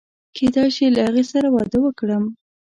[0.35, 2.23] کېدای شي له هغې سره واده وکړم.